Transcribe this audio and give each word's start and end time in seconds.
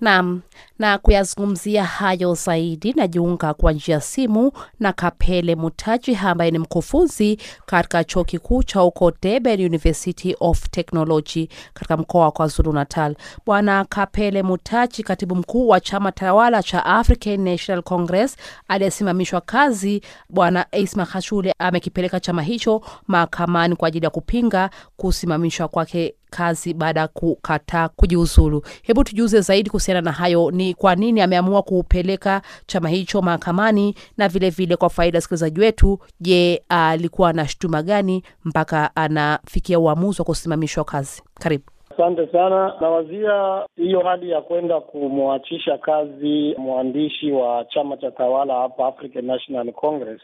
Naam, 0.00 0.40
na 0.78 0.98
kuyazungumzia 0.98 1.84
hayo 1.84 2.34
zaidi 2.34 2.92
najiunga 2.92 3.54
kwa 3.54 3.72
njia 3.72 3.94
ya 3.94 4.00
simu 4.00 4.52
na 4.80 4.92
Kapele 4.92 5.54
Mutaji 5.54 6.16
ambaye 6.16 6.50
ni 6.50 6.58
mkufunzi 6.58 7.38
katika 7.66 8.04
chuo 8.04 8.24
kikuu 8.24 8.62
cha 8.62 8.80
huko 8.80 9.12
Durban 9.22 9.60
University 9.64 10.36
of 10.40 10.68
Technology 10.70 11.48
katika 11.74 11.96
mkoa 11.96 12.24
wa 12.24 12.30
KwaZulu 12.32 12.72
Natal. 12.72 13.16
Bwana 13.46 13.84
Kapele 13.84 14.42
Mutaji, 14.42 15.02
katibu 15.02 15.34
mkuu 15.36 15.68
wa 15.68 15.80
chama 15.80 16.12
tawala 16.12 16.62
cha 16.62 16.84
African 16.86 17.40
National 17.40 17.82
Congress 17.82 18.36
aliyesimamishwa 18.68 19.40
kazi, 19.40 20.02
Bwana 20.30 20.66
Ace 20.72 21.04
Khashule 21.04 21.54
amekipeleka 21.58 22.20
chama 22.20 22.42
hicho 22.42 22.82
mahakamani 23.06 23.76
kwa 23.76 23.88
ajili 23.88 24.04
ya 24.04 24.10
kupinga 24.10 24.70
kusimamishwa 24.96 25.68
kwake 25.68 26.14
kazi 26.30 26.74
baada 26.74 27.00
ya 27.00 27.08
kukataa 27.08 27.88
kujiuzulu. 27.88 28.62
Hebu 28.82 29.04
tujuze 29.04 29.40
zaidi 29.40 29.70
kuhusiana 29.70 30.00
na 30.00 30.12
hayo, 30.12 30.50
ni 30.50 30.74
kwa 30.74 30.94
nini 30.94 31.20
ameamua 31.20 31.62
kupeleka 31.62 32.42
chama 32.66 32.88
hicho 32.88 33.22
mahakamani, 33.22 33.94
na 34.16 34.28
vilevile 34.28 34.50
vile 34.66 34.76
kwa 34.76 34.90
faida 34.90 35.16
ya 35.16 35.18
wasikilizaji 35.18 35.60
wetu, 35.60 35.98
je, 36.20 36.62
alikuwa 36.68 37.32
na 37.32 37.48
shutuma 37.48 37.82
gani 37.82 38.22
mpaka 38.44 38.96
anafikia 38.96 39.78
uamuzi 39.78 40.20
wa 40.20 40.24
kusimamishwa 40.24 40.84
kazi? 40.84 41.22
Karibu. 41.40 41.64
Asante 41.94 42.26
sana. 42.32 42.74
Nawazia 42.80 43.64
hiyo 43.76 44.00
hali 44.00 44.30
ya 44.30 44.40
kwenda 44.40 44.80
kumwachisha 44.80 45.78
kazi 45.78 46.54
mwandishi 46.58 47.32
wa 47.32 47.64
chama 47.64 47.96
cha 47.96 48.10
tawala 48.10 48.54
hapa 48.54 48.86
African 48.86 49.24
National 49.24 49.72
Congress 49.72 50.20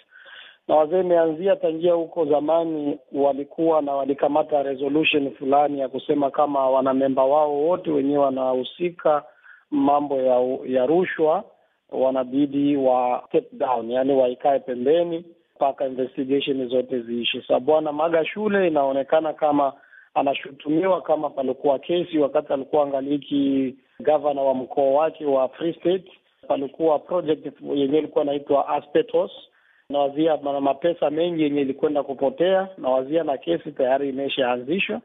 na 0.69 0.75
wazee 0.77 1.01
imeanzia 1.01 1.57
tangia 1.57 1.93
huko 1.93 2.25
zamani, 2.25 2.99
walikuwa 3.13 3.83
na 3.83 3.93
walikamata 3.93 4.63
resolution 4.63 5.31
fulani 5.35 5.81
ya 5.81 5.89
kusema 5.89 6.31
kama 6.31 6.71
wanamemba 6.71 7.25
wao 7.25 7.55
wote 7.63 7.91
wenyewe 7.91 8.25
wanahusika 8.25 9.23
mambo 9.71 10.17
ya 10.17 10.59
ya 10.67 10.87
rushwa 10.87 11.45
wanabidi 11.93 12.77
wa 12.77 13.25
step 13.29 13.53
down, 13.53 13.91
yani 13.91 14.13
waikae 14.13 14.59
pembeni 14.59 15.25
mpaka 15.57 15.87
investigation 15.87 16.69
zote 16.69 17.01
ziishe. 17.01 17.43
Sa 17.49 17.61
bwana 17.61 17.93
Magashule 17.93 18.67
inaonekana 18.69 19.33
kama 19.33 19.73
anashutumiwa 20.15 21.03
kama 21.03 21.31
palikuwa 21.31 21.79
kesi 21.79 22.19
wakati 22.19 22.53
alikuwa 22.53 22.83
angaliki 22.83 23.75
gavana 24.01 24.43
wa 24.43 24.55
mkoa 24.55 24.85
wake 24.91 25.27
wa 25.27 25.49
Free 25.49 25.73
State, 25.75 26.11
palikuwa 26.49 26.99
project 26.99 27.47
yenyewe 27.75 27.99
ilikuwa 27.99 28.25
inaitwa 28.25 28.69
Aspetos 28.69 29.31
nawazia 29.91 30.37
na 30.37 30.61
mapesa 30.61 31.11
mengi 31.11 31.43
yenye 31.43 31.61
ilikwenda 31.61 32.03
kupotea, 32.03 32.69
nawazia 32.79 33.25
na 33.25 33.39
kesi 33.39 33.73
tayari 33.73 34.09
imeshaanzishwa. 34.09 35.01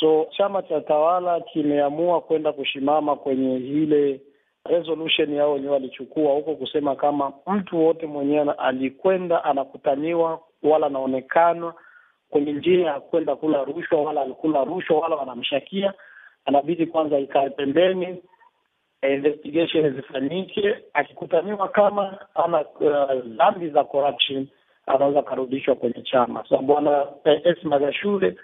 So 0.00 0.26
chama 0.36 0.62
cha 0.62 0.80
tawala 0.80 1.40
kimeamua 1.40 2.20
kwenda 2.20 2.52
kushimama 2.52 3.16
kwenye 3.16 3.56
ile 3.56 4.20
resolution 4.64 5.34
yao 5.34 5.52
wenyewe 5.52 5.72
walichukua 5.72 6.32
huko, 6.32 6.54
kusema 6.54 6.96
kama 6.96 7.32
mtu 7.46 7.84
wote 7.84 8.06
mwenyewe 8.06 8.52
alikwenda 8.58 9.44
anakutaniwa 9.44 10.40
wala 10.62 10.86
anaonekana 10.86 11.72
kwenye 12.30 12.52
njia 12.52 12.86
ya 12.86 13.00
kwenda 13.00 13.36
kula 13.36 13.64
rushwa 13.64 14.02
wala 14.02 14.20
alikula 14.20 14.64
rushwa 14.64 14.98
wala 15.00 15.16
wanamshakia, 15.16 15.92
anabidi 16.44 16.86
kwanza 16.86 17.18
ikae 17.18 17.50
pembeni 17.50 18.22
investigation 19.02 19.94
zifanyike. 19.96 20.74
Akikutaniwa 20.94 21.68
kama 21.68 22.18
ana 22.34 22.64
dhambi 23.36 23.66
uh, 23.66 23.72
za 23.72 23.84
corruption 23.84 24.46
anaweza 24.86 25.18
akarudishwa 25.20 25.74
kwenye 25.74 26.02
chama. 26.02 26.44
So 26.48 26.58
bwana 26.58 27.06
S 27.24 27.64
Magashule 27.64 28.36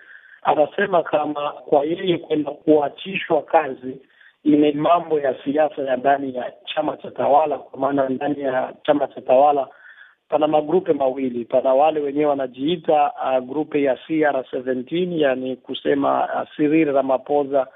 anasema 0.42 1.02
kama 1.02 1.50
kwa 1.50 1.84
yeye 1.84 2.18
kwenda 2.18 2.50
kuachishwa 2.50 3.42
kazi 3.42 3.96
ile 4.44 4.72
mambo 4.72 5.20
ya 5.20 5.34
siasa 5.44 5.82
ya 5.82 5.96
ndani 5.96 6.34
ya 6.36 6.52
chama 6.74 6.96
cha 6.96 7.10
tawala, 7.10 7.58
kwa 7.58 7.78
maana 7.80 8.08
ndani 8.08 8.40
ya 8.40 8.74
chama 8.86 9.06
cha 9.06 9.20
tawala 9.20 9.68
pana 10.28 10.46
magrupe 10.48 10.92
mawili. 10.92 11.44
Pana 11.44 11.74
wale 11.74 12.00
wenyewe 12.00 12.26
wanajiita 12.26 13.12
uh, 13.12 13.44
grupe 13.48 13.82
ya 13.82 13.94
CR17 14.08 15.18
yani 15.20 15.56
kusema 15.56 16.24
uh, 16.24 16.48
Cyril 16.56 16.92
Ramaphosa 16.92 17.66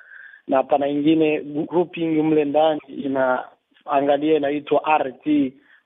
na 0.48 0.62
pana 0.62 0.88
ingine 0.88 1.40
grouping 1.40 2.22
mle 2.22 2.44
ndani 2.44 2.80
inaangalia 2.88 4.36
inaitwa 4.36 4.98
RT, 4.98 5.26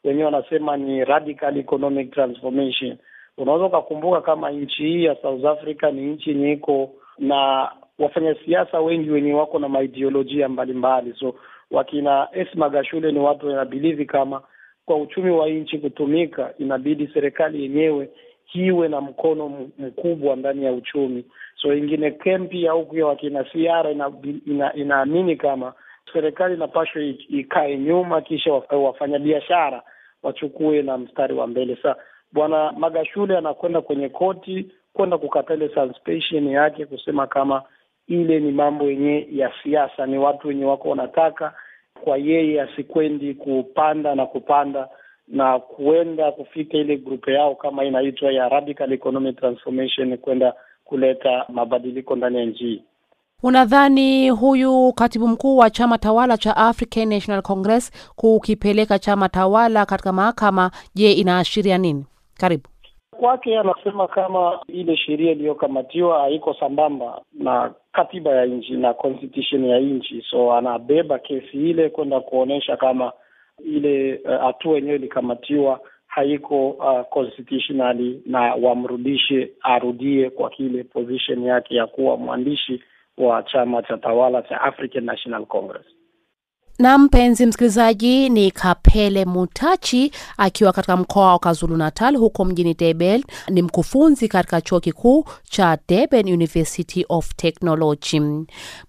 wenyewe 0.05 0.25
wanasema 0.25 0.77
ni 0.77 1.05
Radical 1.05 1.57
Economic 1.59 2.11
Transformation. 2.11 2.97
Unaweza 3.39 3.65
ukakumbuka 3.67 4.21
kama 4.21 4.51
nchi 4.51 4.83
hii 4.83 5.05
ya 5.05 5.17
South 5.23 5.45
Africa 5.45 5.83
ni 5.93 6.07
nchi 6.07 6.31
yenye 6.31 6.53
iko 6.53 6.91
na 7.19 7.71
wafanyasiasa 7.99 8.81
wengi 8.81 9.11
wenye 9.11 9.33
wako 9.35 9.59
na 9.59 9.69
maideolojia 9.69 10.49
mbalimbali, 10.49 11.15
so 11.19 11.35
wakina 11.71 12.29
Esma 12.33 12.69
Gashule 12.69 13.13
ni 13.13 13.19
watu 13.19 13.47
wanabilivi 13.49 14.05
kama 14.07 14.43
kwa 14.87 14.97
uchumi 14.97 15.31
wa 15.31 15.49
nchi 15.49 15.79
kutumika, 15.79 16.55
inabidi 16.59 17.11
serikali 17.15 17.63
yenyewe 17.63 18.09
iwe 18.55 18.89
na 18.89 19.01
mkono 19.01 19.69
mkubwa 19.79 20.37
ndani 20.37 20.65
ya 20.65 20.73
uchumi. 20.73 21.25
So 21.63 21.75
ingine 21.75 22.11
kempi 22.11 22.63
ya 22.65 22.73
huku 22.73 22.97
ya 22.97 23.07
wakina 23.07 23.45
siara 23.53 23.91
inaamini 23.91 24.43
ina, 24.47 24.75
ina 24.75 25.37
kama 25.37 25.73
serikali 26.13 26.55
inapashwa 26.55 27.03
ikae 27.29 27.79
nyuma, 27.79 28.21
kisha 28.21 28.53
wafanyabiashara 28.71 29.83
wachukue 30.23 30.83
na 30.83 30.99
mstari 30.99 31.35
wa 31.35 31.47
mbele. 31.47 31.79
Sa 31.83 31.97
bwana 32.33 32.73
Magashule 32.73 33.37
anakwenda 33.39 33.81
kwenye 33.81 34.09
koti 34.09 34.67
kwenda 34.93 35.19
kukata 35.19 35.55
ile 35.55 35.69
suspension 35.69 36.49
yake, 36.49 36.87
kusema 36.87 37.27
kama 37.27 37.63
ile 38.09 38.41
ni 38.41 38.53
mambo 38.53 38.85
yenye 38.85 39.27
ya 39.31 39.53
siasa, 39.63 40.07
ni 40.07 40.19
watu 40.19 40.49
wenye 40.49 40.65
wako 40.65 40.89
wanataka 40.89 41.55
kwa 42.05 42.17
yeye 42.17 42.63
asikwendi 42.63 43.35
kupanda 43.35 44.15
na 44.15 44.27
kupanda 44.27 44.89
na 45.29 45.59
kuenda 45.59 46.33
kufika 46.33 46.79
ile 46.79 46.97
grupe 46.97 47.33
yao 47.33 47.55
kama 47.55 47.85
inaitwa 47.85 48.33
ya 48.33 48.49
Radical 48.49 48.93
Economic 48.93 49.37
Transformation 49.41 50.17
kwenda 50.19 50.55
kuleta 50.85 51.45
mabadiliko 51.49 52.17
ndani 52.17 52.39
ya 52.39 52.45
nchi. 52.45 52.83
Unadhani 53.43 54.31
huyu 54.31 54.93
katibu 54.93 55.29
mkuu 55.29 55.57
wa 55.57 55.71
chama 55.71 55.99
tawala 55.99 56.37
cha 56.37 56.57
African 56.57 57.09
National 57.09 57.43
Congress 57.43 58.13
kukipeleka 58.17 58.99
chama 58.99 59.29
tawala 59.29 59.87
katika 59.87 60.13
mahakama, 60.13 60.71
je, 60.95 61.13
inaashiria 61.13 61.79
nini? 61.79 62.07
Karibu. 62.39 62.63
Kwake 63.11 63.59
anasema 63.59 64.09
kama 64.09 64.61
ile 64.69 64.97
sheria 64.97 65.33
iliyokamatiwa 65.33 66.19
haiko 66.21 66.55
sambamba 66.55 67.21
na 67.33 67.75
katiba 67.93 68.31
ya 68.31 68.47
nchi 68.47 68.73
na 68.73 68.95
constitution 68.95 69.65
ya 69.65 69.79
nchi, 69.81 70.25
so 70.31 70.53
anabeba 70.53 71.19
kesi 71.19 71.71
ile 71.71 71.89
kwenda 71.91 72.21
kuonyesha 72.21 72.77
kama 72.77 73.13
ile 73.65 74.21
hatua 74.41 74.71
uh, 74.73 74.77
yenyewe 74.77 74.97
ilikamatiwa 74.97 75.81
haiko 76.07 76.71
uh, 76.71 77.01
constitutionally 77.11 78.23
na 78.27 78.55
wamrudishe 78.55 79.53
arudie 79.61 80.31
kwa 80.31 80.51
kile 80.51 80.85
position 80.85 81.45
yake 81.45 81.75
ya 81.75 81.87
kuwa 81.87 82.17
mwandishi 82.17 82.83
wa 83.19 83.43
chama 83.43 83.83
cha 83.83 83.97
tawala 83.97 84.43
cha 84.43 84.61
African 84.61 85.05
National 85.05 85.47
Congress. 85.47 85.87
Na 86.79 86.99
mpenzi 86.99 87.47
msikilizaji, 87.47 88.29
ni 88.29 88.51
Kapele 88.51 89.25
Mutachi 89.25 90.13
akiwa 90.37 90.73
katika 90.73 90.97
mkoa 90.97 91.27
wa 91.33 91.39
KwaZulu 91.39 91.77
Natal 91.77 92.17
huko 92.17 92.45
mjini 92.45 92.75
Durban. 92.75 93.25
Ni 93.49 93.63
mkufunzi 93.63 94.29
katika 94.29 94.61
chuo 94.61 94.81
kikuu 94.81 95.25
cha 95.45 95.79
Durban 95.89 96.33
University 96.33 97.07
of 97.09 97.31
Technology. 97.37 98.21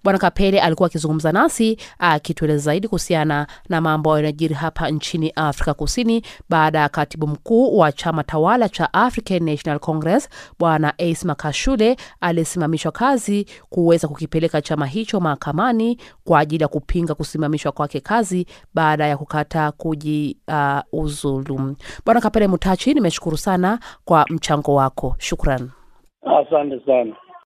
Bwana 0.04 0.20
Kapele 0.20 0.60
alikuwa 0.62 0.88
akizungumza 0.88 1.32
nasi 1.32 1.78
akitueleza 2.00 2.60
zaidi 2.64 2.88
kuhusiana 2.88 3.48
na 3.70 3.82
mambo 3.82 4.16
yanayojiri 4.16 4.56
hapa 4.56 4.90
nchini 4.90 5.30
Afrika 5.36 5.74
Kusini 5.74 6.24
baada 6.50 6.80
ya 6.80 6.90
katibu 6.90 7.28
mkuu 7.28 7.78
wa 7.78 7.92
chama 7.92 8.24
tawala 8.24 8.70
cha 8.70 8.94
African 8.94 9.44
National 9.44 9.80
Congress 9.80 10.30
Bwana 10.60 10.94
Ace 11.00 11.26
Makashule 11.28 11.98
aliyesimamishwa 12.22 12.92
kazi 12.92 13.46
kuweza 13.70 14.08
kukipeleka 14.08 14.62
chama 14.62 14.86
hicho 14.86 15.20
mahakamani 15.20 15.98
kwa 16.24 16.40
ajili 16.40 16.62
ya 16.64 16.68
kupinga 16.68 17.16
kusimamishwa 17.16 17.72
kwake 17.74 18.00
kazi 18.00 18.46
baada 18.74 19.08
ya 19.08 19.18
kukata 19.18 19.72
kujiuzulu. 19.72 21.56
Uh, 21.56 21.72
Bwana 22.06 22.22
Kapele 22.22 22.48
Mutachi, 22.48 22.94
nimeshukuru 22.94 23.38
sana 23.38 23.80
kwa 24.06 24.26
mchango 24.30 24.76
wako, 24.76 25.16
shukran. 25.18 25.70
Asante 26.26 26.80
sana. 26.86 27.16